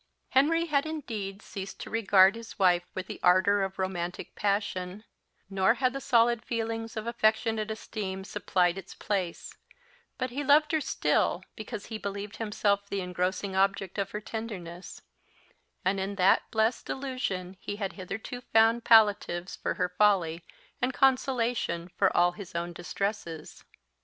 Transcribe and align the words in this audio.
Henry 0.29 0.65
had 0.65 0.87
indeed 0.87 1.43
ceased 1.43 1.79
to 1.81 1.91
regard 1.91 2.33
his 2.33 2.57
wife 2.57 2.81
with 2.95 3.05
the 3.05 3.19
ardour 3.21 3.61
of 3.61 3.77
romantic 3.77 4.33
passion; 4.33 5.03
nor 5.47 5.75
had 5.75 5.93
the 5.93 6.01
solid 6.01 6.43
feelings 6.43 6.97
of 6.97 7.05
affectionate 7.05 7.69
esteem 7.69 8.23
supplied 8.23 8.79
its 8.79 8.95
place; 8.95 9.55
but 10.17 10.31
he 10.31 10.43
loved 10.43 10.71
her 10.71 10.81
still, 10.81 11.43
because 11.55 11.85
he 11.85 11.99
believed 11.99 12.37
himself 12.37 12.89
the 12.89 12.99
engrossing 13.01 13.55
object 13.55 13.99
of 13.99 14.09
her 14.09 14.21
tenderness; 14.21 15.03
and 15.85 15.99
in 15.99 16.15
that 16.15 16.49
blest 16.49 16.87
delusion 16.87 17.55
he 17.59 17.75
had 17.75 17.93
hitherto 17.93 18.41
found 18.41 18.83
palliatives 18.83 19.55
for 19.55 19.75
her 19.75 19.89
folly 19.99 20.43
and 20.81 20.95
consolation 20.95 21.87
for 21.89 22.11
all 22.17 22.31
his 22.31 22.55
own 22.55 22.73
distresses. 22.73 23.63